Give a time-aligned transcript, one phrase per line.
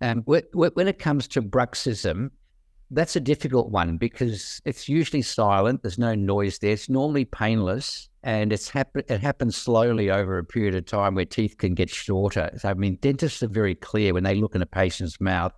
[0.00, 2.30] Um, when it comes to bruxism,
[2.90, 5.82] that's a difficult one because it's usually silent.
[5.82, 6.72] There's no noise there.
[6.72, 11.24] It's normally painless, and it's happen- it happens slowly over a period of time where
[11.24, 12.50] teeth can get shorter.
[12.56, 15.52] So, I mean, dentists are very clear when they look in a patient's mouth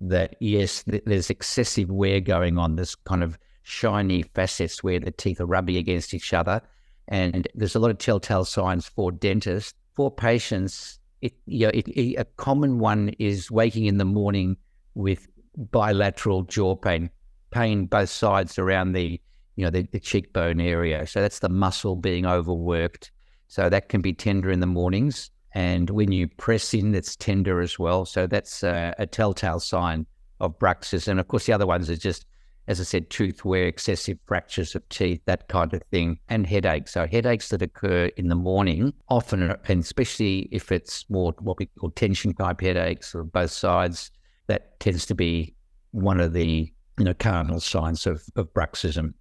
[0.00, 2.76] that yes, th- there's excessive wear going on.
[2.76, 6.60] This kind of shiny facets where the teeth are rubbing against each other,
[7.08, 9.72] and there's a lot of telltale signs for dentists.
[9.94, 14.56] For patients, it, you know, it, it, a common one is waking in the morning
[14.94, 17.10] with bilateral jaw pain,
[17.50, 19.20] pain both sides around the
[19.56, 21.06] you know the, the cheekbone area.
[21.06, 23.10] So that's the muscle being overworked.
[23.48, 27.60] So that can be tender in the mornings, and when you press in, it's tender
[27.60, 28.04] as well.
[28.04, 30.06] So that's a, a telltale sign
[30.40, 31.08] of bruxism.
[31.08, 32.26] And of course, the other ones are just,
[32.68, 36.92] as I said, tooth wear, excessive fractures of teeth, that kind of thing, and headaches.
[36.92, 41.66] So headaches that occur in the morning often, and especially if it's more what we
[41.66, 44.10] call tension type headaches or both sides,
[44.48, 45.54] that tends to be
[45.92, 49.14] one of the you know cardinal signs of, of bruxism.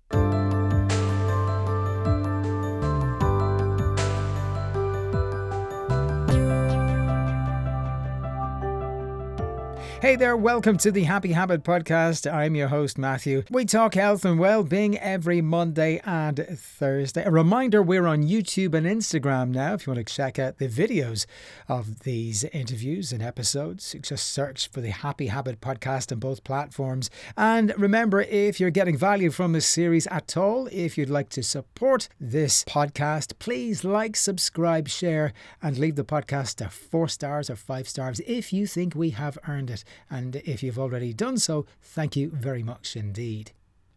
[10.06, 12.32] Hey there, welcome to the Happy Habit Podcast.
[12.32, 13.42] I'm your host, Matthew.
[13.50, 17.24] We talk health and well being every Monday and Thursday.
[17.24, 19.74] A reminder we're on YouTube and Instagram now.
[19.74, 21.26] If you want to check out the videos
[21.68, 27.10] of these interviews and episodes, just search for the Happy Habit Podcast on both platforms.
[27.36, 31.42] And remember, if you're getting value from this series at all, if you'd like to
[31.42, 35.34] support this podcast, please like, subscribe, share,
[35.64, 39.40] and leave the podcast a four stars or five stars if you think we have
[39.48, 39.84] earned it.
[40.10, 43.52] And if you've already done so, thank you very much indeed.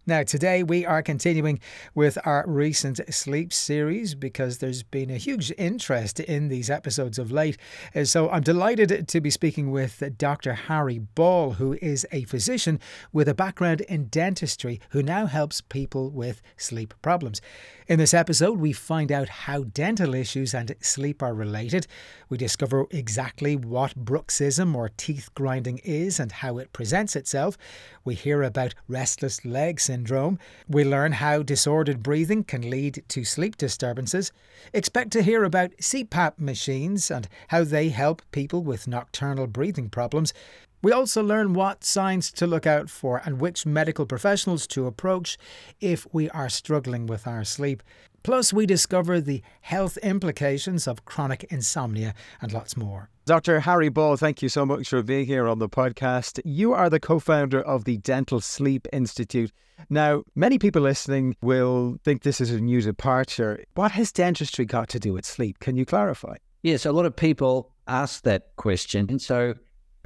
[0.08, 1.60] Now, today we are continuing
[1.94, 7.30] with our recent sleep series because there's been a huge interest in these episodes of
[7.30, 7.58] late.
[7.94, 10.54] Uh, so I'm delighted to be speaking with Dr.
[10.54, 12.80] Harry Ball, who is a physician
[13.12, 17.42] with a background in dentistry who now helps people with sleep problems.
[17.88, 21.86] In this episode, we find out how dental issues and sleep are related.
[22.28, 27.56] We discover exactly what bruxism or teeth grinding is and how it presents itself.
[28.04, 30.38] We hear about restless leg syndrome.
[30.68, 34.32] We learn how disordered breathing can lead to sleep disturbances.
[34.74, 40.34] Expect to hear about CPAP machines and how they help people with nocturnal breathing problems.
[40.80, 45.36] We also learn what signs to look out for and which medical professionals to approach
[45.80, 47.82] if we are struggling with our sleep.
[48.22, 53.10] Plus, we discover the health implications of chronic insomnia and lots more.
[53.26, 53.60] Dr.
[53.60, 56.40] Harry Ball, thank you so much for being here on the podcast.
[56.44, 59.52] You are the co founder of the Dental Sleep Institute.
[59.90, 63.64] Now, many people listening will think this is a new departure.
[63.74, 65.58] What has dentistry got to do with sleep?
[65.58, 66.36] Can you clarify?
[66.62, 69.06] Yes, a lot of people ask that question.
[69.08, 69.54] And so,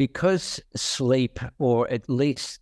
[0.03, 2.59] because sleep, or at least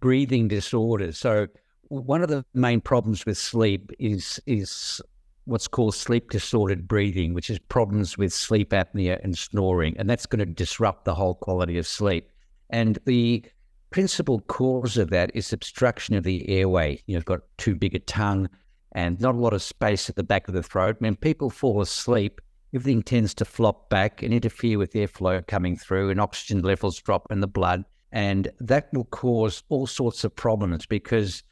[0.00, 1.46] breathing disorders, so
[1.90, 5.00] one of the main problems with sleep is is
[5.44, 10.26] what's called sleep disordered breathing, which is problems with sleep apnea and snoring, and that's
[10.26, 12.32] going to disrupt the whole quality of sleep.
[12.70, 13.44] And the
[13.90, 17.00] principal cause of that is obstruction of the airway.
[17.06, 18.48] You've got too big a tongue
[18.90, 20.96] and not a lot of space at the back of the throat.
[20.98, 22.40] When people fall asleep,
[22.74, 27.26] everything tends to flop back and interfere with airflow coming through, and oxygen levels drop
[27.30, 27.84] in the blood.
[28.12, 31.42] And that will cause all sorts of problems because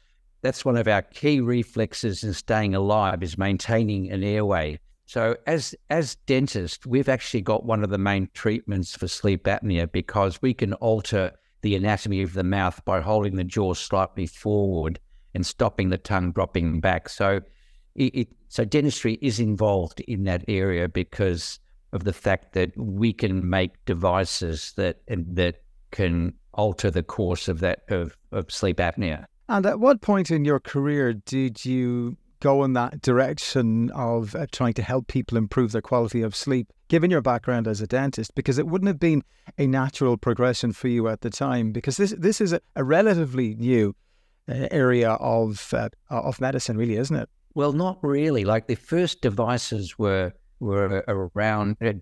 [0.41, 4.79] that's one of our key reflexes in staying alive is maintaining an airway.
[5.07, 9.91] So as as dentists, we've actually got one of the main treatments for sleep apnea
[9.91, 14.99] because we can alter the anatomy of the mouth by holding the jaw slightly forward
[15.33, 17.09] and stopping the tongue dropping back.
[17.09, 17.41] So
[17.95, 21.59] it, it, so dentistry is involved in that area because
[21.93, 25.61] of the fact that we can make devices that that
[25.91, 29.25] can alter the course of that of, of sleep apnea.
[29.47, 34.45] And at what point in your career did you go in that direction of uh,
[34.51, 38.35] trying to help people improve their quality of sleep, given your background as a dentist?
[38.35, 39.23] Because it wouldn't have been
[39.57, 43.55] a natural progression for you at the time, because this this is a, a relatively
[43.55, 43.95] new
[44.49, 47.29] uh, area of uh, of medicine, really, isn't it?
[47.55, 48.43] Well, not really.
[48.43, 51.93] Like the first devices were were around uh,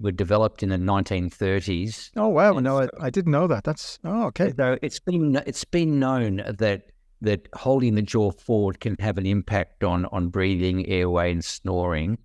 [0.00, 2.10] were developed in the 1930s.
[2.16, 2.52] Oh wow!
[2.54, 3.64] no, I, I, didn't know that.
[3.64, 4.52] That's oh okay.
[4.56, 6.92] So it's been it's been known that
[7.22, 12.18] that holding the jaw forward can have an impact on on breathing, airway, and snoring.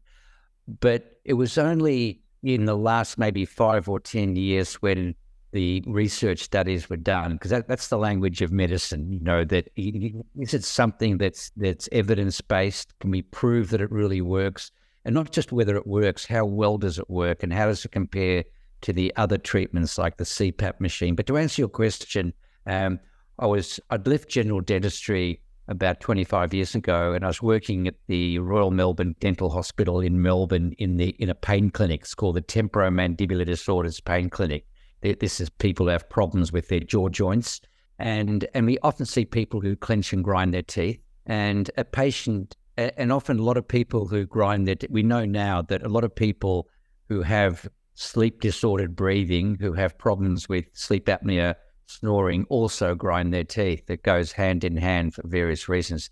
[0.80, 5.16] But it was only in the last maybe five or ten years when
[5.56, 9.12] the research studies were done, because that, that's the language of medicine.
[9.12, 12.94] You know that is it something that's that's evidence based?
[13.00, 14.72] Can we prove that it really works?
[15.06, 17.92] and not just whether it works, how well does it work, and how does it
[17.92, 18.44] compare
[18.82, 21.16] to the other treatments like the CPAP machine.
[21.16, 22.34] But to answer your question,
[22.66, 23.00] um,
[23.40, 27.96] I was I'd left general dentistry about 25 years ago, and I was working at
[28.08, 32.02] the Royal Melbourne Dental Hospital in Melbourne in the in a pain clinic.
[32.02, 34.66] It's called the Temporomandibular Disorders Pain Clinic.
[35.14, 37.62] This is people who have problems with their jaw joints,
[38.00, 41.00] and and we often see people who clench and grind their teeth.
[41.28, 44.76] And a patient, and often a lot of people who grind their.
[44.76, 46.68] Teeth, we know now that a lot of people
[47.10, 51.56] who have sleep disordered breathing, who have problems with sleep apnea
[51.88, 53.90] snoring also grind their teeth.
[53.90, 56.10] It goes hand in hand for various reasons.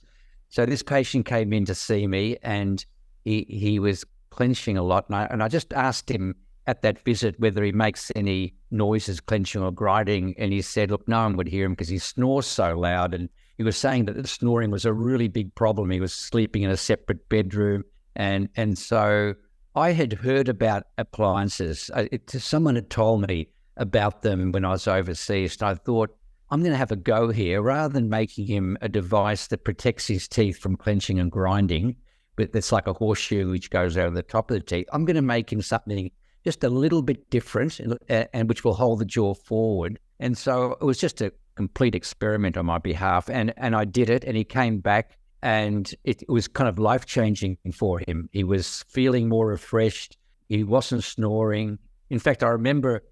[0.49, 2.85] So this patient came in to see me and
[3.23, 5.07] he, he was clenching a lot.
[5.07, 6.35] And I, and I just asked him
[6.67, 10.35] at that visit whether he makes any noises, clenching or grinding.
[10.37, 13.13] And he said, look, no one would hear him because he snores so loud.
[13.13, 15.89] And he was saying that the snoring was a really big problem.
[15.89, 17.83] He was sleeping in a separate bedroom.
[18.15, 19.35] And, and so
[19.75, 21.89] I had heard about appliances.
[21.95, 25.57] It, someone had told me about them when I was overseas.
[25.59, 26.15] And I thought,
[26.49, 30.05] I'm going to have a go here rather than making him a device that protects
[30.05, 31.95] his teeth from clenching and grinding,
[32.35, 34.87] but it's like a horseshoe which goes over the top of the teeth.
[34.93, 36.11] I'm going to make him something
[36.43, 39.99] just a little bit different and, uh, and which will hold the jaw forward.
[40.19, 43.29] And so it was just a complete experiment on my behalf.
[43.29, 45.17] And, and I did it, and he came back.
[45.41, 48.29] And it, it was kind of life changing for him.
[48.31, 50.17] He was feeling more refreshed.
[50.47, 51.79] He wasn't snoring.
[52.09, 53.03] In fact, I remember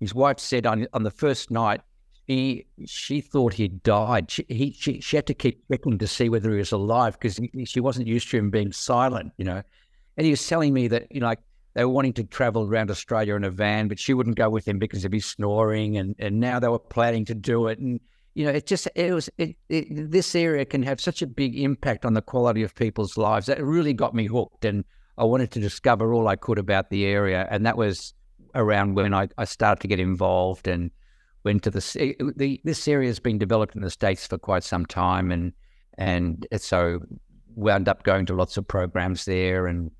[0.00, 1.80] his wife said on on the first night,
[2.26, 4.30] he she thought he'd died.
[4.30, 7.40] She he she, she had to keep checking to see whether he was alive because
[7.64, 9.62] she wasn't used to him being silent, you know.
[10.16, 11.40] And he was telling me that you know like
[11.74, 14.66] they were wanting to travel around Australia in a van, but she wouldn't go with
[14.66, 15.96] him because he'd be snoring.
[15.96, 17.78] And and now they were planning to do it.
[17.78, 18.00] And
[18.34, 21.58] you know, it just it was it, it, this area can have such a big
[21.58, 23.46] impact on the quality of people's lives.
[23.46, 24.84] That really got me hooked, and
[25.16, 27.46] I wanted to discover all I could about the area.
[27.50, 28.14] And that was
[28.54, 30.90] around when I, I started to get involved and
[31.44, 34.86] went to the, the this area has been developed in the states for quite some
[34.86, 35.52] time and
[35.96, 37.00] and so
[37.54, 39.90] wound up going to lots of programs there and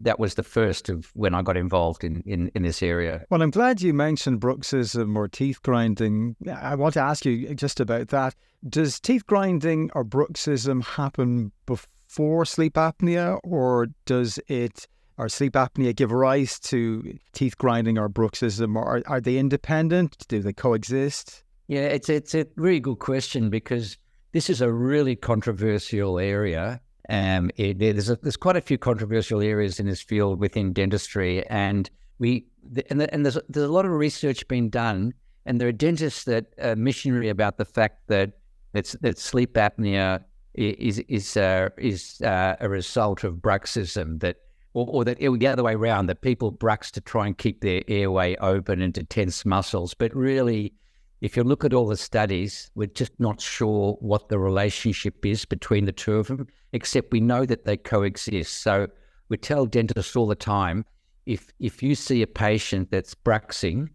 [0.00, 3.24] that was the first of when I got involved in, in, in this area.
[3.30, 6.36] Well, I'm glad you mentioned bruxism uh, or teeth grinding.
[6.52, 8.34] I want to ask you just about that.
[8.68, 14.86] Does teeth grinding or bruxism happen before sleep apnea, or does it
[15.18, 18.76] or sleep apnea give rise to teeth grinding or bruxism?
[18.76, 20.26] Or are, are they independent?
[20.28, 21.42] Do they coexist?
[21.68, 23.98] Yeah, it's it's a really good question because
[24.32, 26.80] this is a really controversial area.
[27.08, 31.46] Um, it, there's a, there's quite a few controversial areas in this field within dentistry,
[31.46, 31.88] and
[32.18, 32.46] we
[32.90, 35.14] and, the, and there's there's a lot of research being done,
[35.44, 38.32] and there are dentists that are missionary about the fact that
[38.72, 40.24] that, sleep apnea
[40.54, 44.36] is is uh, is uh, a result of bruxism that
[44.76, 47.60] or, or that it, the other way around, that people brux to try and keep
[47.62, 49.94] their airway open and to tense muscles.
[49.94, 50.74] But really,
[51.20, 55.44] if you look at all the studies, we're just not sure what the relationship is
[55.44, 58.62] between the two of them, except we know that they coexist.
[58.62, 58.88] So
[59.28, 60.84] we tell dentists all the time
[61.24, 63.88] if if you see a patient that's bruxing,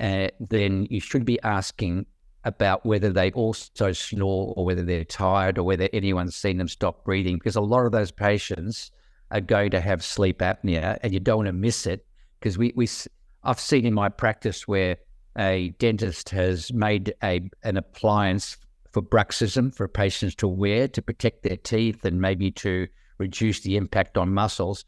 [0.00, 2.06] uh, then you should be asking
[2.44, 7.04] about whether they also snore or whether they're tired or whether anyone's seen them stop
[7.04, 8.90] breathing, because a lot of those patients
[9.30, 12.04] are going to have sleep apnea, and you don't want to miss it
[12.40, 12.88] because we we
[13.44, 14.96] I've seen in my practice where
[15.38, 18.56] a dentist has made a an appliance
[18.92, 22.86] for bruxism for patients to wear to protect their teeth and maybe to
[23.18, 24.84] reduce the impact on muscles,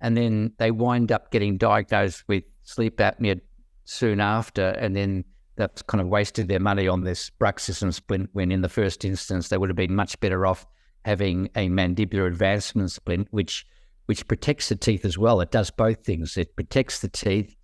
[0.00, 3.40] and then they wind up getting diagnosed with sleep apnea
[3.84, 5.24] soon after, and then
[5.56, 9.48] that's kind of wasted their money on this bruxism splint when in the first instance
[9.48, 10.66] they would have been much better off
[11.04, 13.64] having a mandibular advancement splint, which
[14.06, 15.40] which protects the teeth as well.
[15.40, 16.36] It does both things.
[16.36, 17.56] It protects the teeth,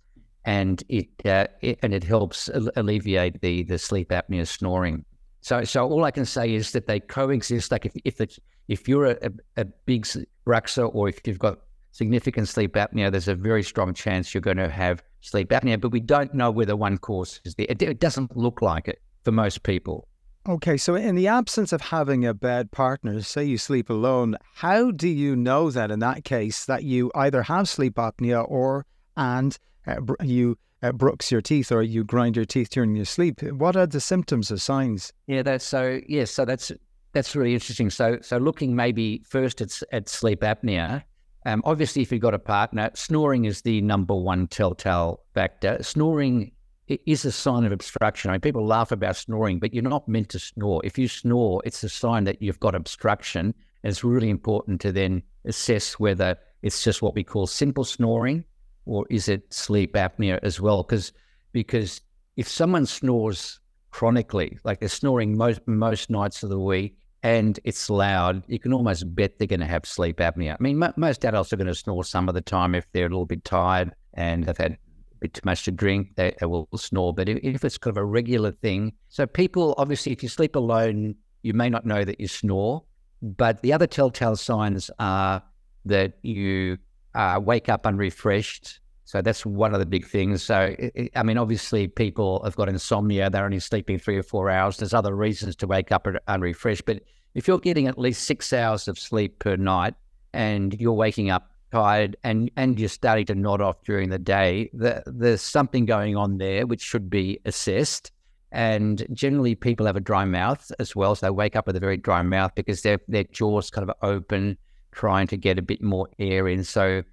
[0.45, 5.05] and it, uh, it and it helps alleviate the the sleep apnea snoring.
[5.41, 7.71] So so all I can say is that they coexist.
[7.71, 10.07] Like if if it's if you're a, a, big
[10.47, 11.59] bruxer or if you've got
[11.91, 15.79] significant sleep apnea, there's a very strong chance you're going to have sleep apnea.
[15.79, 17.65] But we don't know whether one causes the.
[17.65, 20.07] It, it doesn't look like it for most people.
[20.47, 24.91] Okay, so in the absence of having a bed partner, say you sleep alone, how
[24.91, 28.85] do you know that in that case that you either have sleep apnea or
[29.15, 33.41] and uh, you uh, brux your teeth or you grind your teeth during your sleep?
[33.41, 35.13] What are the symptoms or signs?
[35.27, 35.93] Yeah, that's so.
[35.93, 36.71] Yes, yeah, so that's
[37.13, 37.89] that's really interesting.
[37.89, 41.03] So so looking maybe first at at sleep apnea.
[41.45, 45.81] Um, obviously, if you've got a partner, snoring is the number one telltale factor.
[45.83, 46.51] Snoring
[46.87, 48.29] is a sign of obstruction.
[48.29, 50.81] I mean, people laugh about snoring, but you're not meant to snore.
[50.85, 53.53] If you snore, it's a sign that you've got obstruction.
[53.83, 58.45] And it's really important to then assess whether it's just what we call simple snoring
[58.85, 60.83] or is it sleep apnea as well?
[60.83, 61.11] Because
[61.51, 62.01] because
[62.35, 63.59] if someone snores
[63.91, 68.73] chronically, like they're snoring most most nights of the week, and it's loud, you can
[68.73, 70.53] almost bet they're going to have sleep apnea.
[70.53, 73.05] I mean, m- most adults are going to snore some of the time if they're
[73.05, 74.77] a little bit tired and have had a
[75.21, 77.13] bit too much to drink, they, they will snore.
[77.13, 80.55] But if, if it's kind of a regular thing, so people obviously, if you sleep
[80.55, 82.83] alone, you may not know that you snore.
[83.21, 85.41] But the other telltale signs are
[85.85, 86.77] that you
[87.15, 88.79] uh, wake up unrefreshed.
[89.05, 90.41] So that's one of the big things.
[90.41, 93.29] So, it, I mean, obviously, people have got insomnia.
[93.29, 94.77] They're only sleeping three or four hours.
[94.77, 96.85] There's other reasons to wake up unrefreshed.
[96.85, 97.03] But
[97.35, 99.93] if you're getting at least six hours of sleep per night
[100.33, 104.69] and you're waking up tired and, and you're starting to nod off during the day,
[104.73, 108.11] the, there's something going on there which should be assessed.
[108.51, 111.15] And generally, people have a dry mouth as well.
[111.15, 113.95] So they wake up with a very dry mouth because their their jaws kind of
[114.03, 114.57] open,
[114.93, 116.63] trying to get a bit more air in.
[116.63, 117.03] So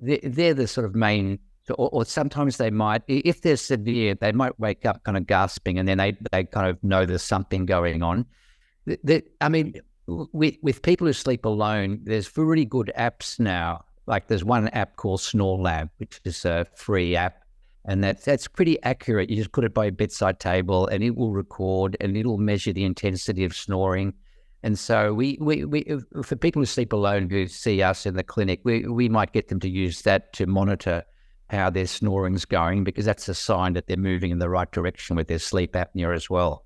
[0.00, 1.38] they're, the sort of main.
[1.70, 5.78] Or, or, sometimes they might, if they're severe, they might wake up kind of gasping,
[5.78, 8.26] and then they they kind of know there's something going on.
[8.86, 9.74] The, the, I mean,
[10.06, 13.84] with with people who sleep alone, there's really good apps now.
[14.06, 17.40] Like there's one app called SnoreLab, which is a free app
[17.84, 19.30] and that's that's pretty accurate.
[19.30, 22.72] You just put it by a bedside table, and it will record, and it'll measure
[22.72, 24.12] the intensity of snoring.
[24.62, 25.84] And so we, we, we
[26.22, 29.48] for people who sleep alone who see us in the clinic, we, we might get
[29.48, 31.02] them to use that to monitor
[31.48, 35.16] how their snoring's going because that's a sign that they're moving in the right direction
[35.16, 36.64] with their sleep apnea as well.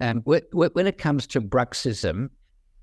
[0.00, 2.30] Um, and when it comes to bruxism,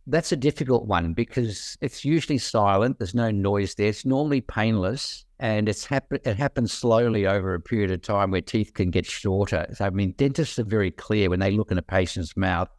[0.08, 3.00] that's a difficult one because it's usually silent.
[3.00, 3.88] There's no noise there.
[3.88, 8.42] It's normally painless and it's happen- it happens slowly over a period of time where
[8.42, 9.66] teeth can get shorter.
[9.74, 12.70] So, I mean, dentists are very clear when they look in a patient's mouth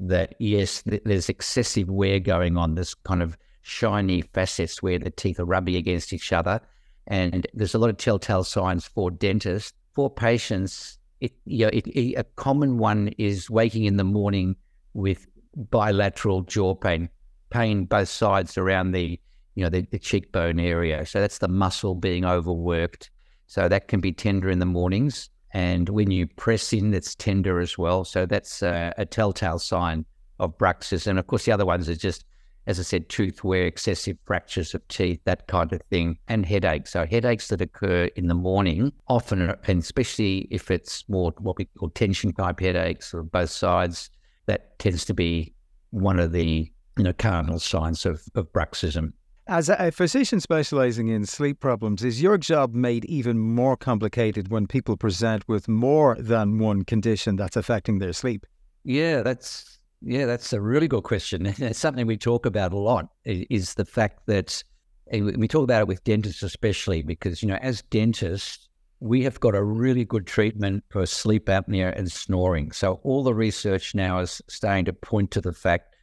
[0.00, 5.10] that, yes, th- there's excessive wear going on, this kind of shiny facets where the
[5.10, 6.60] teeth are rubbing against each other.
[7.06, 9.72] And there's a lot of telltale signs for dentists.
[9.94, 14.56] For patients, it, you know, it, it, a common one is waking in the morning
[14.92, 15.26] with
[15.56, 17.08] bilateral jaw pain,
[17.50, 19.18] pain both sides around the
[19.56, 21.04] you know the, the cheekbone area.
[21.04, 23.10] So that's the muscle being overworked.
[23.48, 27.60] So that can be tender in the mornings, and when you press in, it's tender
[27.60, 28.04] as well.
[28.04, 30.04] So that's a, a telltale sign
[30.38, 31.06] of bruxism.
[31.06, 32.26] And of course, the other ones are just,
[32.66, 36.90] as I said, tooth wear, excessive fractures of teeth, that kind of thing, and headaches.
[36.90, 41.64] So headaches that occur in the morning often, and especially if it's more what we
[41.64, 44.10] call tension type headaches or both sides,
[44.44, 45.54] that tends to be
[45.88, 49.14] one of the you know cardinal signs of, of bruxism.
[49.48, 54.66] As a physician specializing in sleep problems, is your job made even more complicated when
[54.66, 58.44] people present with more than one condition that's affecting their sleep?
[58.82, 61.46] Yeah, that's yeah, that's a really good question.
[61.58, 63.08] It's something we talk about a lot.
[63.24, 64.64] Is the fact that
[65.12, 69.54] we talk about it with dentists, especially because you know, as dentists, we have got
[69.54, 72.72] a really good treatment for sleep apnea and snoring.
[72.72, 75.94] So all the research now is starting to point to the fact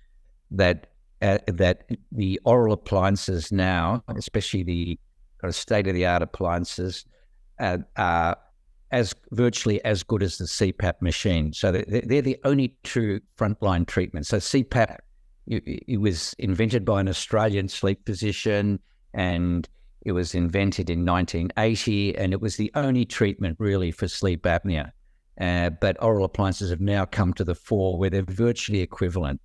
[0.52, 0.93] that
[1.48, 5.00] that the oral appliances now, especially the
[5.42, 7.06] kind of state of the art appliances,
[7.60, 8.38] uh, are
[8.92, 11.54] as virtually as good as the CPAP machine.
[11.54, 14.28] So they're, they're the only true frontline treatment.
[14.28, 14.98] So CPAP
[15.48, 18.80] it was invented by an Australian sleep physician
[19.14, 19.68] and
[20.06, 24.92] it was invented in 1980, and it was the only treatment really for sleep apnea.
[25.40, 29.40] Uh, but oral appliances have now come to the fore where they're virtually equivalent,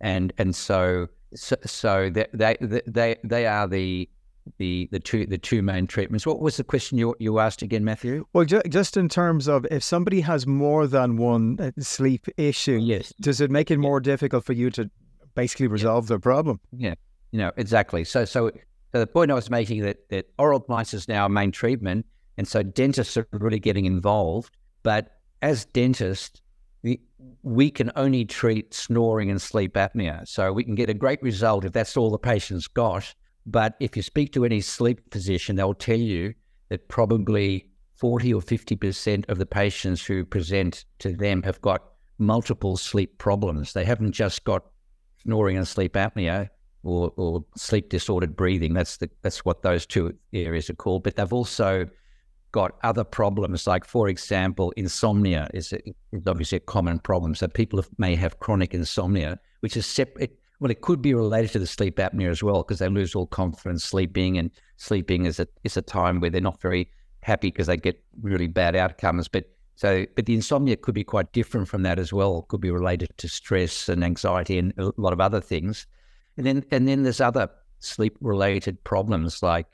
[0.00, 4.08] and and so so, so they, they they they are the
[4.58, 6.26] the the two the two main treatments.
[6.26, 8.26] What was the question you you asked again, Matthew?
[8.32, 12.78] Well, ju- just in terms of if somebody has more than one uh, sleep issue,
[12.82, 14.90] yes, does it make it more difficult for you to
[15.34, 16.08] basically resolve yeah.
[16.08, 16.60] their problem?
[16.72, 16.94] Yeah,
[17.32, 18.04] you know exactly.
[18.04, 18.50] So so
[18.92, 22.48] so the point I was making that that oral appliances now a main treatment, and
[22.48, 24.56] so dentists are really getting involved.
[24.82, 26.40] But as dentists,
[27.42, 30.26] we, can only treat snoring and sleep apnea.
[30.26, 33.14] So we can get a great result if that's all the patient's got.
[33.46, 36.34] But if you speak to any sleep physician, they'll tell you
[36.68, 41.82] that probably 40 or 50% of the patients who present to them have got
[42.18, 43.72] multiple sleep problems.
[43.72, 44.64] They haven't just got
[45.22, 46.48] snoring and sleep apnea
[46.82, 48.74] or, or sleep disordered breathing.
[48.74, 51.02] That's the that's what those two areas are called.
[51.02, 51.86] But they've also
[52.52, 55.72] got other problems, like for example, insomnia is,
[56.26, 57.34] obviously a common problem.
[57.34, 60.38] So people may have chronic insomnia, which is separate.
[60.58, 63.26] Well, it could be related to the sleep apnea as well, because they lose all
[63.26, 66.90] confidence sleeping, and sleeping is a is a time where they're not very
[67.22, 69.28] happy because they get really bad outcomes.
[69.28, 69.44] But
[69.76, 72.40] so, but the insomnia could be quite different from that as well.
[72.40, 75.86] It could be related to stress and anxiety and a lot of other things.
[76.36, 79.66] And then and then there's other sleep related problems like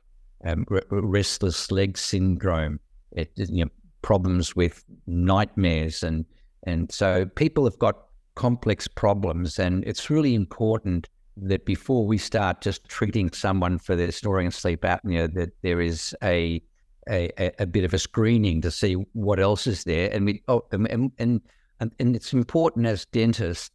[0.47, 2.79] um, restless leg syndrome,
[3.13, 3.71] it, you know,
[4.03, 6.25] problems with nightmares, and
[6.63, 12.61] and so people have got complex problems, and it's really important that before we start
[12.61, 16.63] just treating someone for their snoring and sleep apnea, that there is a
[17.09, 20.65] a, a bit of a screening to see what else is there, and we oh,
[20.71, 21.41] and, and
[21.81, 23.71] and and it's important as dentists.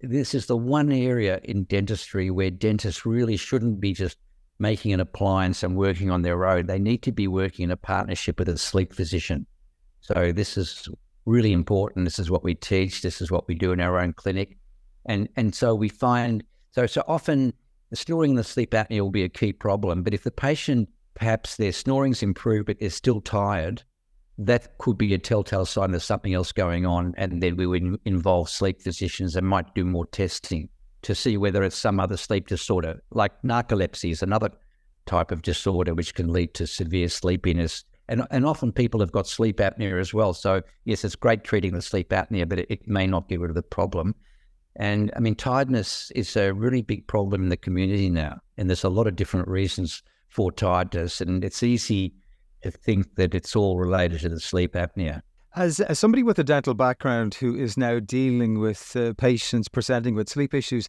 [0.00, 4.18] This is the one area in dentistry where dentists really shouldn't be just
[4.58, 6.66] making an appliance and working on their own.
[6.66, 9.46] They need to be working in a partnership with a sleep physician.
[10.00, 10.88] So this is
[11.26, 12.04] really important.
[12.04, 13.02] This is what we teach.
[13.02, 14.58] This is what we do in our own clinic,
[15.06, 17.52] and and so we find so so often
[17.92, 20.02] snoring the sleep apnea will be a key problem.
[20.02, 23.82] But if the patient perhaps their snoring's improved but they're still tired,
[24.36, 27.98] that could be a telltale sign there's something else going on, and then we would
[28.04, 30.68] involve sleep physicians and might do more testing
[31.04, 34.50] to see whether it's some other sleep disorder, like narcolepsy is another
[35.06, 37.84] type of disorder which can lead to severe sleepiness.
[38.08, 40.34] And, and often people have got sleep apnea as well.
[40.34, 43.50] So, yes, it's great treating the sleep apnea, but it, it may not get rid
[43.50, 44.14] of the problem.
[44.76, 48.40] And I mean, tiredness is a really big problem in the community now.
[48.56, 51.20] And there's a lot of different reasons for tiredness.
[51.20, 52.14] And it's easy
[52.62, 55.22] to think that it's all related to the sleep apnea.
[55.56, 60.16] As, as somebody with a dental background who is now dealing with uh, patients presenting
[60.16, 60.88] with sleep issues,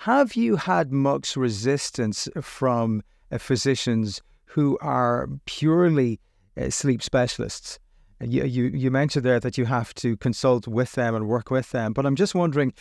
[0.00, 3.02] have you had much resistance from
[3.32, 6.20] uh, physicians who are purely
[6.60, 7.78] uh, sleep specialists?
[8.20, 11.70] You, you, you mentioned there that you have to consult with them and work with
[11.70, 12.74] them, but I'm just wondering,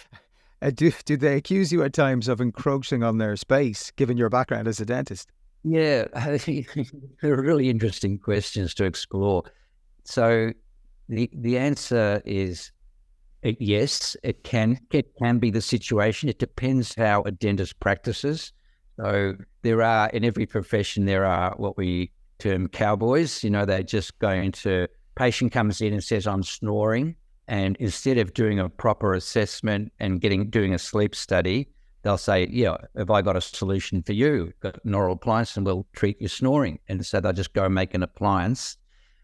[0.61, 4.29] uh, do, do they accuse you at times of encroaching on their space, given your
[4.29, 5.31] background as a dentist?
[5.63, 6.05] Yeah,
[7.21, 9.43] they're really interesting questions to explore.
[10.03, 10.51] So
[11.09, 12.71] the the answer is
[13.45, 16.29] uh, yes, it can it can be the situation.
[16.29, 18.51] It depends how a dentist practices.
[18.99, 23.43] So there are in every profession there are what we term cowboys.
[23.43, 27.15] You know, they're just going to patient comes in and says I'm snoring,
[27.47, 31.69] and instead of doing a proper assessment and getting doing a sleep study,
[32.01, 34.51] they'll say, "Yeah, have I got a solution for you?
[34.61, 37.93] Got an oral appliance, and we'll treat your snoring." And so they'll just go make
[37.93, 38.77] an appliance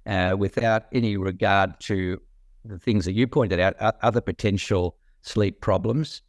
[0.06, 2.20] uh, without any regard to
[2.66, 6.22] the things that you pointed out, other potential sleep problems.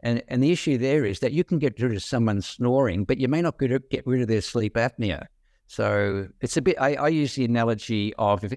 [0.00, 3.18] And and the issue there is that you can get rid of someone snoring, but
[3.18, 5.26] you may not get rid of their sleep apnea.
[5.66, 6.76] So it's a bit.
[6.80, 8.52] I, I use the analogy of if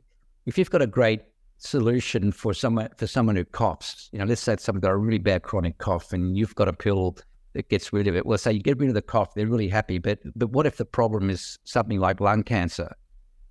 [0.46, 1.22] if you've got a great
[1.58, 5.18] solution for someone for someone who coughs, you know, let's say someone's got a really
[5.18, 7.18] bad chronic cough, and you've got a pill
[7.54, 8.26] that gets rid of it.
[8.26, 9.98] Well, say you get rid of the cough, they're really happy.
[9.98, 12.94] But but what if the problem is something like lung cancer?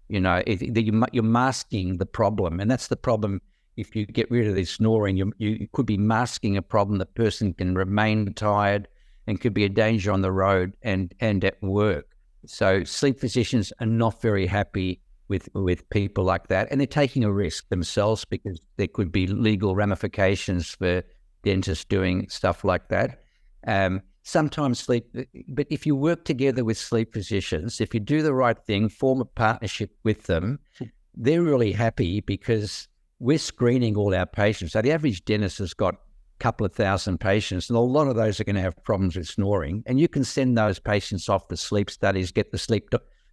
[0.08, 3.40] You know, it, you, you're masking the problem, and that's the problem.
[3.76, 6.98] If you get rid of this snoring, you, you could be masking a problem.
[6.98, 8.88] The person can remain tired
[9.26, 12.16] and could be a danger on the road and and at work.
[12.46, 17.24] So sleep physicians are not very happy with with people like that, and they're taking
[17.24, 21.02] a risk themselves because there could be legal ramifications for
[21.42, 23.20] dentists doing stuff like that.
[23.66, 28.20] Um, sometimes sleep, uh, but if you work together with sleep physicians, if you do
[28.22, 30.84] the right thing, form a partnership with them, hmm.
[31.14, 32.88] they're really happy because
[33.20, 34.72] we're screening all our patients.
[34.72, 35.98] So the average dentist has got a
[36.40, 39.26] couple of thousand patients, and a lot of those are going to have problems with
[39.26, 39.82] snoring.
[39.86, 42.90] And you can send those patients off to sleep studies, get the sleep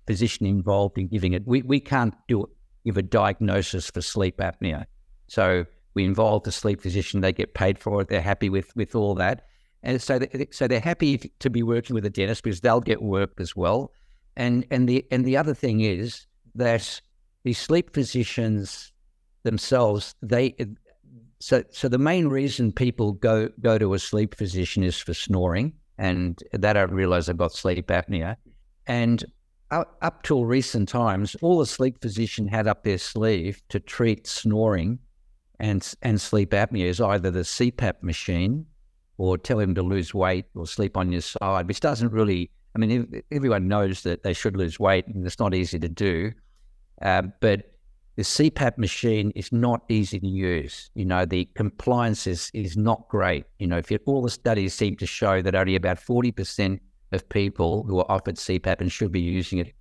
[0.08, 1.46] physician involved in giving it.
[1.46, 2.50] We, we can't do it,
[2.86, 4.86] give a diagnosis for sleep apnea.
[5.28, 8.96] So we involve the sleep physician, they get paid for it, they're happy with, with
[8.96, 9.46] all that.
[9.86, 13.04] And so, they, so they're happy to be working with a dentist because they'll get
[13.04, 13.92] work as well.
[14.36, 17.00] And and the and the other thing is that
[17.44, 18.92] the sleep physicians
[19.44, 20.56] themselves, they
[21.40, 25.72] so so the main reason people go go to a sleep physician is for snoring,
[25.98, 28.36] and that I realize I've got sleep apnea.
[28.88, 29.24] And
[29.72, 35.00] up, till recent times, all the sleep physician had up their sleeve to treat snoring
[35.60, 38.66] and and sleep apnea is either the CPAP machine
[39.18, 42.80] or tell him to lose weight or sleep on your side, which doesn't really, I
[42.80, 46.32] mean, everyone knows that they should lose weight and it's not easy to do.
[47.02, 47.72] Uh, but
[48.16, 50.90] the CPAP machine is not easy to use.
[50.96, 53.46] You know, the compliance is, is not great.
[53.60, 56.80] You know, if you, all the studies seem to show that only about 40%
[57.12, 59.74] of people who are offered CPAP and should be using it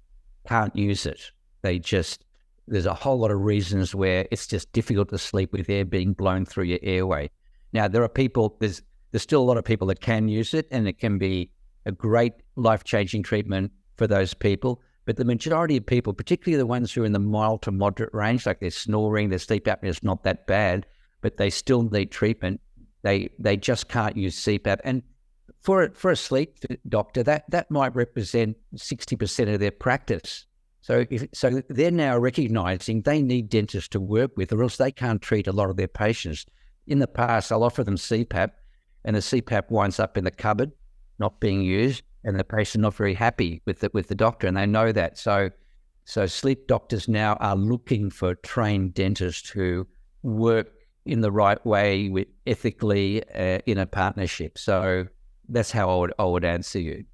[0.47, 1.31] can't use it.
[1.63, 2.25] They just,
[2.69, 6.13] there's a whole lot of reasons where it's just difficult to sleep with air being
[6.13, 7.31] blown through your airway.
[7.73, 8.83] Now, there are people, there's
[9.15, 11.49] there's still a lot of people that can use it, and it can be
[11.87, 14.83] a great life changing treatment for those people.
[15.05, 18.13] But the majority of people, particularly the ones who are in the mild to moderate
[18.13, 20.85] range, like they're snoring, their sleep apnea is not that bad,
[21.21, 22.61] but they still need treatment.
[23.03, 24.81] They they just can't use CPAP.
[24.83, 25.01] And
[25.61, 30.45] for for a sleep doctor, that that might represent sixty percent of their practice.
[30.81, 34.91] So, if, so they're now recognizing they need dentists to work with, or else they
[34.91, 36.47] can't treat a lot of their patients.
[36.89, 38.51] In the past, I'll offer them CPAP,
[39.05, 40.73] and the CPAP winds up in the cupboard,
[41.19, 44.57] not being used, and the patient not very happy with the, with the doctor, and
[44.57, 45.19] they know that.
[45.19, 45.51] So,
[46.05, 49.87] so sleep doctors now are looking for trained dentists who
[50.23, 50.69] work
[51.07, 54.57] in the right way, with ethically uh, in a partnership.
[54.57, 55.07] So
[55.49, 57.05] that's how I would I would answer you.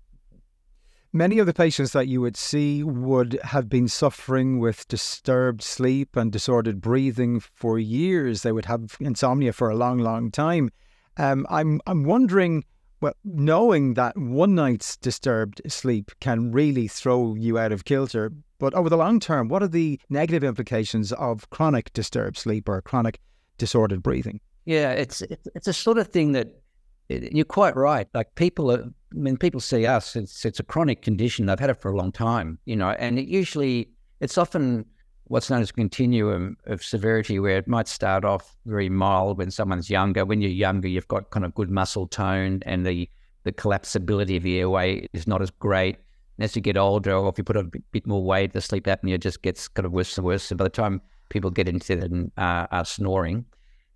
[1.12, 6.14] Many of the patients that you would see would have been suffering with disturbed sleep
[6.14, 8.42] and disordered breathing for years.
[8.42, 10.70] They would have insomnia for a long, long time.
[11.16, 12.64] Um, I'm I'm wondering,
[13.00, 18.74] well, knowing that one night's disturbed sleep can really throw you out of kilter, but
[18.74, 23.20] over the long term, what are the negative implications of chronic disturbed sleep or chronic
[23.58, 24.40] disordered breathing?
[24.64, 25.22] Yeah, it's
[25.54, 26.48] it's, a sort of thing that
[27.08, 28.06] you're quite right.
[28.14, 30.14] Like people are, I mean, people see us.
[30.14, 31.46] It's it's a chronic condition.
[31.46, 34.84] They've had it for a long time, you know, and it usually it's often
[35.30, 39.48] what's known as a continuum of severity, where it might start off very mild when
[39.48, 40.24] someone's younger.
[40.24, 43.08] When you're younger, you've got kind of good muscle tone, and the
[43.44, 45.96] the collapsibility of the airway is not as great.
[46.36, 48.60] And as you get older, or if you put on a bit more weight, the
[48.60, 50.50] sleep apnea just gets kind of worse and worse.
[50.50, 53.44] And by the time people get into it and uh, are snoring,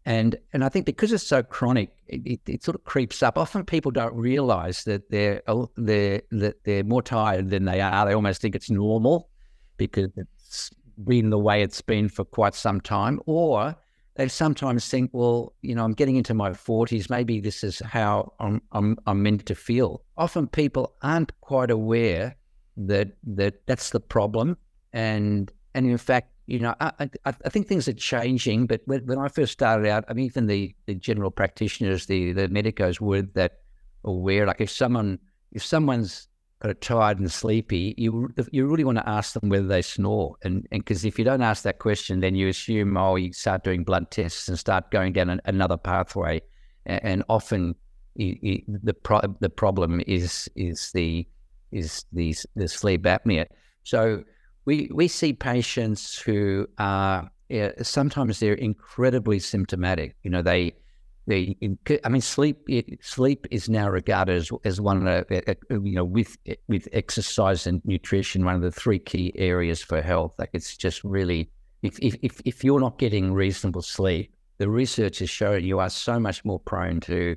[0.07, 3.37] and and I think because it's so chronic, it, it, it, sort of creeps up.
[3.39, 5.43] Often people don't realize that they're
[5.77, 8.07] they're that they're more tired than they are.
[8.07, 9.31] They almost think it's normal
[9.79, 10.71] because it's
[11.05, 13.21] been the way it's been for quite some time.
[13.27, 13.77] Or
[14.17, 17.11] they sometimes think, well, you know, I'm getting into my forties.
[17.11, 20.03] Maybe this is how I'm, I'm I'm meant to feel.
[20.17, 22.37] Often people aren't quite aware
[22.77, 24.57] that that that's the problem,
[24.93, 28.67] and and in fact you know, I, I, I, think things are changing.
[28.67, 32.33] But when, when, I first started out, I mean, even the, the general practitioners, the
[32.33, 33.61] the medicos were that
[34.05, 34.47] aware.
[34.47, 35.19] Like if someone
[35.53, 36.29] if someone's
[36.65, 40.35] kind of tired and sleepy, you you really want to ask them whether they snore,
[40.45, 43.85] and because if you don't ask that question, then you assume oh you start doing
[43.85, 46.41] blood tests and start going down an, another pathway,
[46.87, 47.75] and, and often
[48.15, 51.27] you, you, the pro- the problem is is the
[51.71, 53.45] is the the sleep apnea.
[53.83, 54.25] So
[54.65, 60.17] we we see patients who are yeah, sometimes they're incredibly symptomatic.
[60.23, 60.77] You know, they
[61.27, 61.57] they
[62.05, 62.69] I mean, sleep
[63.01, 66.37] sleep is now regarded as, as one of the, you know with
[66.69, 70.35] with exercise and nutrition one of the three key areas for health.
[70.39, 71.51] Like it's just really
[71.83, 76.21] if if if you're not getting reasonable sleep, the research has shown you are so
[76.21, 77.37] much more prone to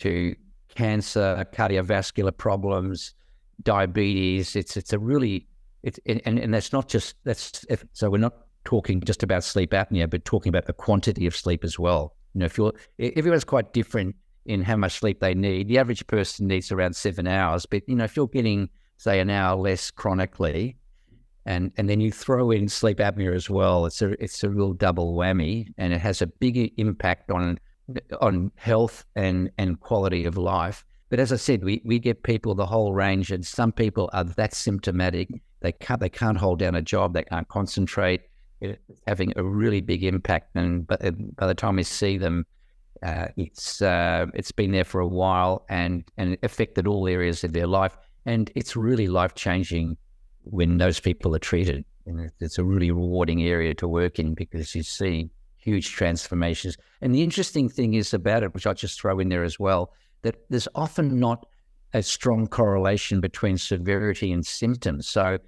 [0.00, 0.34] to
[0.74, 3.14] cancer, cardiovascular problems,
[3.62, 4.56] diabetes.
[4.56, 5.46] It's it's a really
[5.82, 10.08] it's and, and that's not just that's so we're not talking just about sleep apnea,
[10.08, 12.14] but talking about the quantity of sleep as well.
[12.34, 14.16] You know, if you're everyone's quite different
[14.46, 15.68] in how much sleep they need.
[15.68, 19.30] The average person needs around seven hours, but you know, if you're getting say an
[19.30, 20.76] hour less chronically,
[21.46, 24.72] and and then you throw in sleep apnea as well, it's a it's a real
[24.72, 27.58] double whammy, and it has a big impact on
[28.20, 30.84] on health and and quality of life.
[31.08, 34.22] But as I said, we, we get people the whole range, and some people are
[34.22, 35.28] that symptomatic
[35.60, 38.22] they can't they can't hold down a job, they can't concentrate.
[39.06, 40.96] Having a really big impact, and by,
[41.36, 42.44] by the time we see them,
[43.02, 47.52] uh, it's uh, it's been there for a while and and affected all areas of
[47.52, 47.96] their life,
[48.26, 49.96] and it's really life changing
[50.44, 51.84] when those people are treated.
[52.06, 56.76] And it's a really rewarding area to work in because you see huge transformations.
[57.00, 59.92] And the interesting thing is about it, which I'll just throw in there as well,
[60.22, 61.46] that there's often not
[61.92, 65.08] a strong correlation between severity and symptoms.
[65.08, 65.38] So,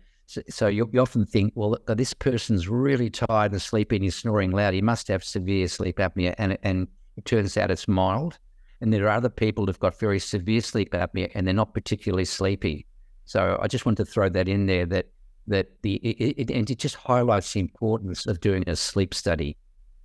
[0.49, 4.51] so, you, you, often think, well, this person's really tired and sleepy and he's snoring
[4.51, 4.75] loud.
[4.75, 8.39] He must have severe sleep apnea, and and it turns out it's mild.
[8.81, 12.25] And there are other people who've got very severe sleep apnea and they're not particularly
[12.25, 12.85] sleepy.
[13.25, 15.07] So I just want to throw that in there that
[15.47, 19.57] that the it, it, and it just highlights the importance of doing a sleep study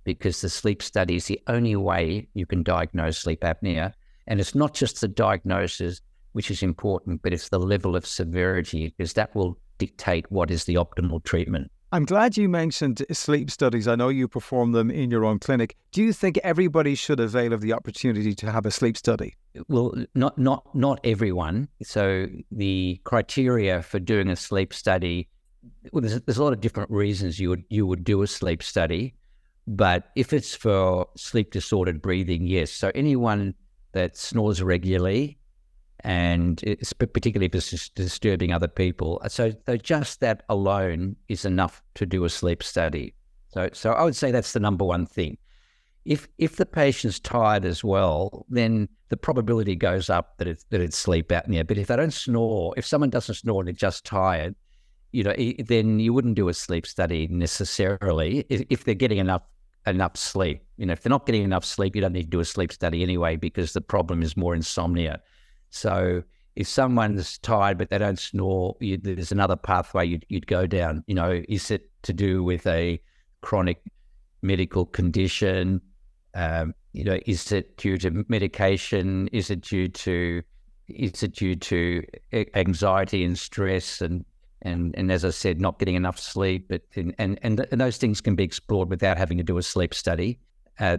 [0.04, 3.92] because the sleep study is the only way you can diagnose sleep apnea.
[4.26, 6.00] And it's not just the diagnosis,
[6.32, 10.64] which is important, but it's the level of severity because that will dictate what is
[10.64, 11.70] the optimal treatment.
[11.90, 13.88] I'm glad you mentioned sleep studies.
[13.88, 15.74] I know you perform them in your own clinic.
[15.90, 19.34] Do you think everybody should avail of the opportunity to have a sleep study?
[19.68, 21.68] Well, not not not everyone.
[21.82, 25.28] So the criteria for doing a sleep study,
[25.92, 28.62] well, there's, there's a lot of different reasons you would you would do a sleep
[28.62, 29.14] study,
[29.66, 32.70] but if it's for sleep disordered breathing, yes.
[32.70, 33.54] So anyone
[33.92, 35.37] that snores regularly
[36.04, 39.20] and it's particularly if it's disturbing other people.
[39.28, 43.14] So, so just that alone is enough to do a sleep study.
[43.48, 45.38] So, so I would say that's the number one thing.
[46.04, 50.80] if if the patient's tired as well, then the probability goes up that it's that
[50.80, 51.66] it's sleep apnea.
[51.66, 54.54] But if they don't snore, if someone doesn't snore and they're just tired,
[55.12, 55.34] you know,
[55.66, 59.42] then you wouldn't do a sleep study necessarily if they're getting enough
[59.86, 60.62] enough sleep.
[60.78, 62.72] You know, if they're not getting enough sleep, you don't need to do a sleep
[62.72, 65.20] study anyway because the problem is more insomnia.
[65.70, 66.22] So
[66.56, 71.04] if someone's tired but they don't snore, you, there's another pathway you'd, you'd go down.
[71.06, 73.00] You know, is it to do with a
[73.42, 73.82] chronic
[74.42, 75.80] medical condition?
[76.34, 79.28] Um, you know, is it due to medication?
[79.28, 80.42] Is it due to
[80.88, 82.02] is it due to
[82.54, 84.24] anxiety and stress and
[84.62, 86.66] and and as I said, not getting enough sleep?
[86.68, 87.38] But and and,
[87.70, 90.40] and those things can be explored without having to do a sleep study.
[90.80, 90.98] Uh,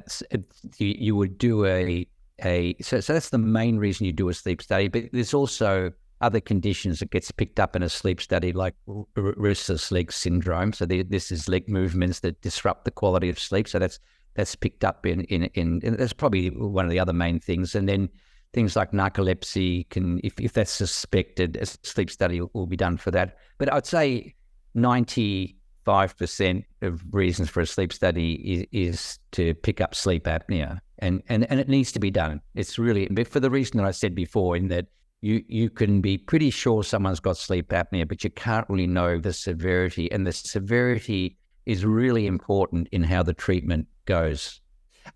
[0.78, 2.08] you, you would do a
[2.44, 4.88] a so, so that's the main reason you do a sleep study.
[4.88, 8.76] But there's also other conditions that gets picked up in a sleep study, like
[9.16, 10.74] restless leg syndrome.
[10.74, 13.68] So the, this is leg movements that disrupt the quality of sleep.
[13.68, 14.00] So that's
[14.36, 17.76] that's picked up in in, in, that's probably one of the other main things.
[17.76, 18.10] And then
[18.54, 23.12] things like narcolepsy can, if, if that's suspected, a sleep study will be done for
[23.12, 23.38] that.
[23.58, 24.36] But I'd say
[24.74, 30.26] ninety five percent of reasons for a sleep study is, is to pick up sleep
[30.26, 32.42] apnea and, and and it needs to be done.
[32.56, 34.88] It's really for the reason that I said before, in that
[35.22, 39.18] you you can be pretty sure someone's got sleep apnea, but you can't really know
[39.18, 44.62] the severity, and the severity is really important in how the treatment goes.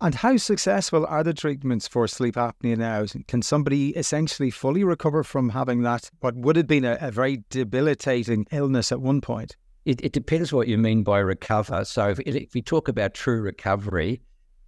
[0.00, 3.06] And how successful are the treatments for sleep apnea now?
[3.28, 7.44] Can somebody essentially fully recover from having that, what would have been a, a very
[7.48, 9.56] debilitating illness at one point?
[9.84, 11.84] It, it, depends what you mean by recover.
[11.84, 14.22] So if, if we talk about true recovery,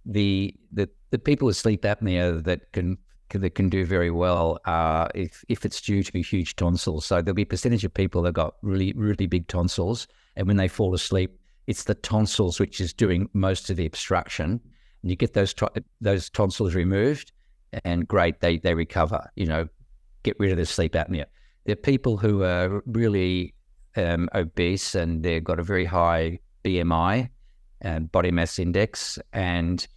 [0.05, 2.97] the the the people with sleep apnea that can
[3.31, 7.05] that can do very well uh, if if it's due to huge tonsils.
[7.05, 10.57] So there'll be a percentage of people that got really really big tonsils, and when
[10.57, 14.59] they fall asleep, it's the tonsils which is doing most of the obstruction.
[15.01, 15.53] And you get those
[15.99, 17.31] those tonsils removed,
[17.83, 19.29] and great, they they recover.
[19.35, 19.67] You know,
[20.23, 21.25] get rid of the sleep apnea.
[21.65, 23.53] There are people who are really
[23.97, 27.29] um, obese and they've got a very high BMI
[27.81, 29.87] and body mass index, and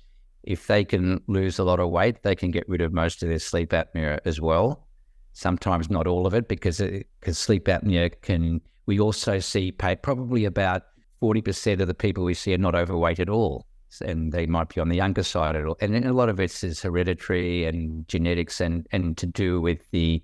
[0.43, 3.29] if they can lose a lot of weight, they can get rid of most of
[3.29, 4.87] their sleep apnea as well.
[5.33, 8.61] Sometimes not all of it because because sleep apnea can.
[8.87, 10.83] We also see probably about
[11.21, 13.67] forty percent of the people we see are not overweight at all,
[14.05, 15.77] and they might be on the younger side at all.
[15.81, 20.23] And a lot of it is hereditary and genetics, and and to do with the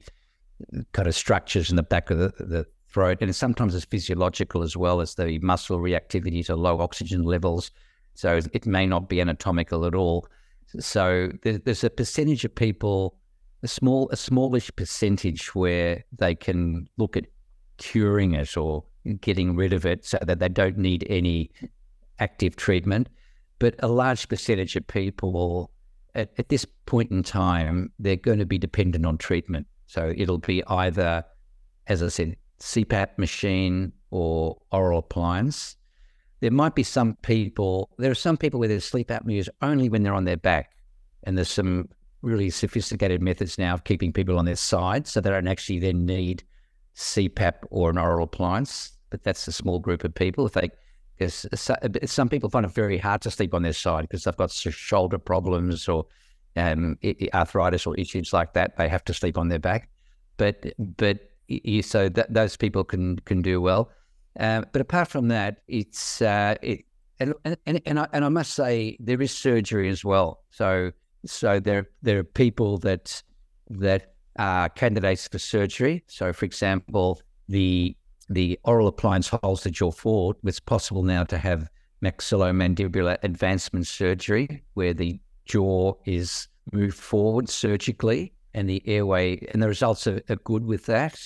[0.93, 4.75] kind of structures in the back of the, the throat, and sometimes it's physiological as
[4.75, 7.71] well as the muscle reactivity to low oxygen levels
[8.15, 10.27] so it may not be anatomical at all.
[10.81, 13.19] So there's a percentage of people,
[13.63, 17.27] a small, a smallish percentage where they can look at
[17.77, 18.85] curing it or
[19.21, 21.51] getting rid of it so that they don't need any
[22.19, 23.11] active treatment.
[23.59, 25.71] But a large percentage of people
[26.15, 29.67] at, at this point in time, they're going to be dependent on treatment.
[29.87, 31.23] So it'll be either,
[31.87, 35.77] as I said, CPAP machine or oral appliance
[36.41, 39.89] there might be some people, there are some people where their sleep apnea is only
[39.89, 40.73] when they're on their back.
[41.25, 41.89] And there's some
[42.23, 46.05] really sophisticated methods now of keeping people on their side so they don't actually then
[46.05, 46.45] need
[46.95, 48.93] CPAP or an oral appliance.
[49.11, 50.47] But that's a small group of people.
[50.47, 50.71] If they,
[51.19, 51.47] because
[52.05, 55.19] some people find it very hard to sleep on their side because they've got shoulder
[55.19, 56.05] problems or
[56.57, 56.99] um,
[57.33, 58.77] arthritis or issues like that.
[58.77, 59.89] They have to sleep on their back.
[60.37, 63.91] But but you, so that those people can can do well.
[64.39, 66.85] Uh, but apart from that, it's uh, it,
[67.21, 70.43] and and and I, and I must say there is surgery as well.
[70.51, 70.93] So
[71.25, 73.23] so there there are people that
[73.71, 76.05] that are candidates for surgery.
[76.09, 77.97] So for example, the
[78.29, 80.37] the oral appliance holds the jaw forward.
[80.45, 81.69] It's possible now to have
[82.05, 89.69] maxillomandibular advancement surgery, where the jaw is moved forward surgically, and the airway and the
[89.69, 91.19] results are, are good with that.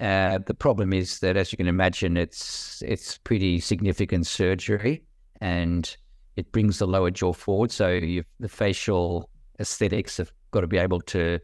[0.00, 5.04] Uh, the problem is that, as you can imagine, it's it's pretty significant surgery,
[5.40, 5.96] and
[6.36, 7.70] it brings the lower jaw forward.
[7.70, 9.30] So the facial
[9.60, 11.38] aesthetics have got to be able to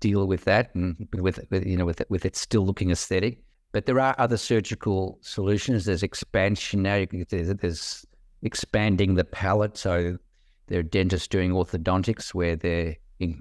[0.00, 3.38] deal with that, and with, with you know with with it still looking aesthetic.
[3.72, 5.84] But there are other surgical solutions.
[5.84, 7.04] There's expansion now.
[7.28, 8.04] There's, there's
[8.42, 9.76] expanding the palate.
[9.78, 10.18] So
[10.66, 12.98] there are dentists doing orthodontics where they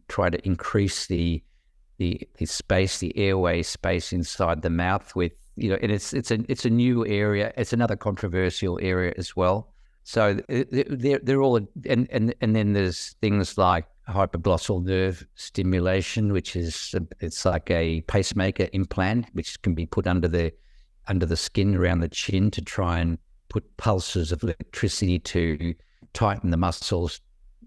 [0.07, 1.43] try to increase the
[1.99, 6.31] the, the space, the airway space inside the mouth with, you know, and it's, it's
[6.31, 7.53] a, it's a new area.
[7.57, 9.73] It's another controversial area as well.
[10.05, 16.55] So they're, they're all, and, and, and then there's things like hypoglossal nerve stimulation, which
[16.55, 20.53] is, it's like a pacemaker implant, which can be put under the,
[21.09, 25.75] under the skin around the chin to try and put pulses of electricity to
[26.13, 27.19] tighten the muscles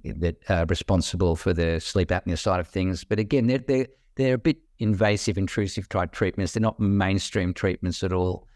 [0.05, 3.05] that are responsible for the sleep apnea side of things.
[3.05, 6.53] But again, they're, they're, they're a bit invasive, intrusive type treatments.
[6.53, 8.47] They're not mainstream treatments at all.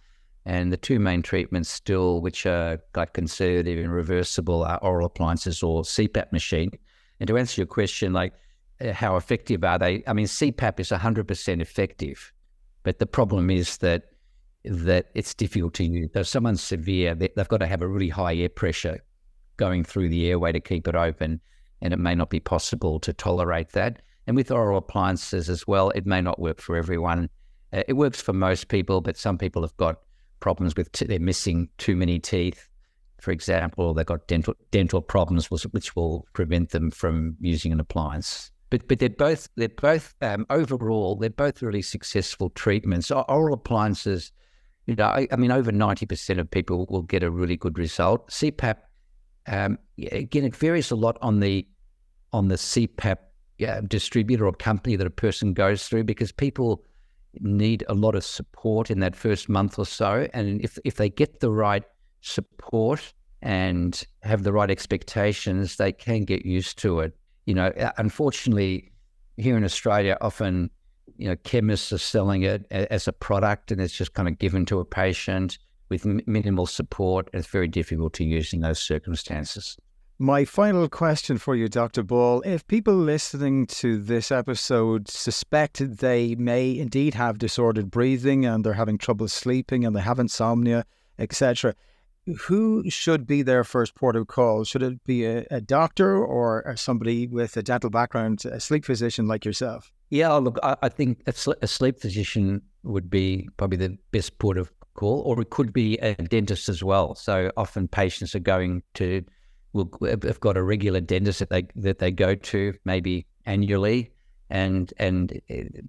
[0.44, 5.62] And the two main treatments still, which are like conservative and reversible, are oral appliances
[5.62, 6.70] or CPAP machine.
[7.18, 8.32] And to answer your question, like
[8.80, 10.04] uh, how effective are they?
[10.06, 12.32] I mean, CPAP is 100% effective,
[12.82, 14.04] but the problem is that
[14.64, 16.10] that it's difficult to use.
[16.12, 18.98] So if someone's severe, they, they've got to have a really high air pressure
[19.56, 21.40] going through the airway to keep it open,
[21.80, 24.02] and it may not be possible to tolerate that.
[24.26, 27.28] And with oral appliances as well, it may not work for everyone.
[27.72, 30.00] Uh, it works for most people, but some people have got
[30.40, 32.68] problems with t- they're missing too many teeth,
[33.20, 38.50] for example, they've got dental dental problems, which will prevent them from using an appliance.
[38.70, 43.10] But but they're both they're both um, overall they're both really successful treatments.
[43.10, 44.32] Oral appliances
[44.86, 48.30] you know, I, I mean, over 90% of people will get a really good result.
[48.30, 48.76] CPAP,
[49.48, 51.66] um, again, it varies a lot on the
[52.32, 53.16] on the CPAP
[53.58, 56.84] yeah, distributor or company that a person goes through because people
[57.40, 60.28] need a lot of support in that first month or so.
[60.32, 61.84] And if, if they get the right
[62.20, 67.16] support and have the right expectations, they can get used to it.
[67.46, 68.90] You know, uh, unfortunately,
[69.36, 70.70] here in Australia, often
[71.16, 74.66] you know, chemists are selling it as a product and it's just kind of given
[74.66, 77.28] to a patient with minimal support.
[77.32, 79.76] It's very difficult to use in those circumstances.
[80.18, 82.02] My final question for you, Dr.
[82.02, 82.40] Ball.
[82.40, 88.72] If people listening to this episode suspect they may indeed have disordered breathing and they're
[88.72, 90.86] having trouble sleeping and they have insomnia,
[91.18, 91.74] etc.,
[92.46, 94.64] who should be their first port of call?
[94.64, 98.86] Should it be a, a doctor or uh, somebody with a dental background, a sleep
[98.86, 99.92] physician like yourself?
[100.08, 104.38] Yeah, look, I, I think a, sl- a, sleep physician would be probably the best
[104.38, 107.14] port of call, or it could be a dentist as well.
[107.14, 109.22] So often patients are going to,
[109.76, 109.90] will
[110.22, 114.10] have got a regular dentist that they that they go to maybe annually,
[114.50, 115.40] and and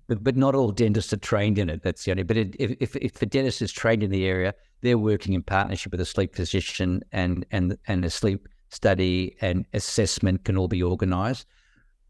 [0.07, 1.81] but not all dentists are trained in it.
[1.83, 2.23] That's the only.
[2.23, 5.91] But it, if if a dentist is trained in the area, they're working in partnership
[5.91, 10.83] with a sleep physician, and and and a sleep study and assessment can all be
[10.83, 11.47] organised.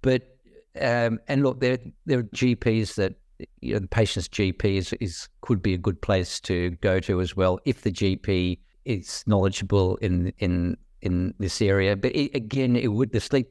[0.01, 0.37] But
[0.81, 3.15] um, and look, there there are GPs that
[3.61, 7.21] you know, the patient's GP is, is could be a good place to go to
[7.21, 11.95] as well if the GP is knowledgeable in in in this area.
[11.95, 13.47] But it, again, it would the sleep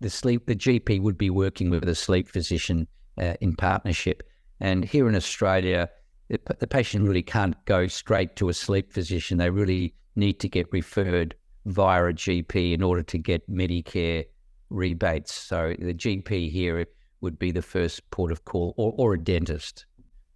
[0.00, 2.86] the sleep the GP would be working with a sleep physician
[3.20, 4.22] uh, in partnership.
[4.60, 5.88] And here in Australia,
[6.28, 9.38] the, the patient really can't go straight to a sleep physician.
[9.38, 11.34] They really need to get referred
[11.66, 14.24] via a GP in order to get Medicare
[14.70, 15.32] rebates.
[15.34, 16.86] So the GP here
[17.20, 19.86] would be the first port of call, or, or a dentist.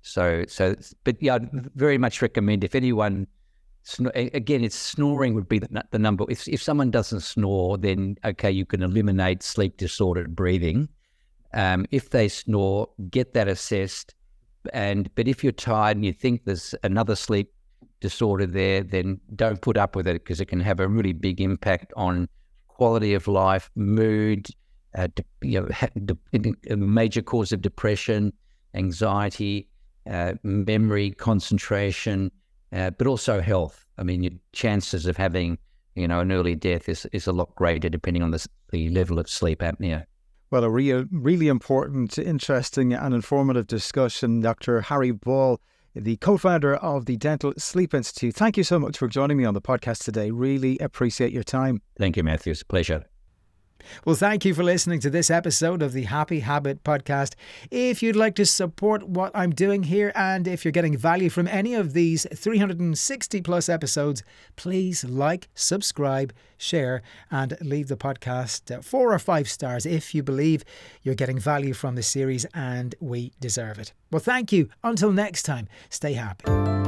[0.03, 3.29] So, so, but yeah, I'd very much recommend if anyone,
[4.14, 6.25] again, it's snoring would be the, the number.
[6.29, 10.88] If if someone doesn't snore, then okay, you can eliminate sleep disordered breathing.
[11.55, 14.14] Um, if they snore, get that assessed.
[14.73, 17.53] And but if you're tired and you think there's another sleep
[18.01, 21.40] disorder there, then don't put up with it because it can have a really big
[21.40, 22.29] impact on
[22.68, 24.47] quality of life, mood,
[24.97, 25.09] uh,
[25.40, 26.07] you know,
[26.71, 28.33] a major cause of depression,
[28.75, 29.68] anxiety,
[30.11, 32.31] uh, memory, concentration,
[32.73, 33.87] uh, but also health.
[33.99, 35.59] I mean, your chances of having,
[35.95, 39.19] you know, an early death is, is a lot greater depending on the, the level
[39.19, 40.05] of sleep apnea.
[40.51, 44.41] Well, a real, really important, interesting, and informative discussion.
[44.41, 44.83] Dr.
[44.83, 45.61] Harry Ball
[45.95, 48.35] the co founder of the Dental Sleep Institute.
[48.35, 50.31] Thank you so much for joining me on the podcast today.
[50.31, 51.83] Really appreciate your time.
[51.99, 52.53] Thank you, Matthew.
[52.53, 53.05] It's a pleasure.
[54.05, 57.35] Well, thank you for listening to this episode of the Happy Habit podcast.
[57.71, 61.49] If you'd like to support what I'm doing here and if you're getting value from
[61.49, 64.23] any of these 360 plus episodes,
[64.57, 70.23] please like, subscribe, share, and leave the podcast uh, four or five stars if you
[70.23, 70.64] believe
[71.03, 73.92] you're getting value from the series and we deserve it.
[74.11, 74.68] Well, thank you.
[74.83, 76.82] Until next time, stay happy.